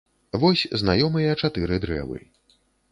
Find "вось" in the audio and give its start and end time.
0.43-0.63